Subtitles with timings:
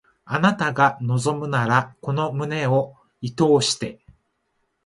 [0.25, 3.99] あなたが望むならこの胸を射通して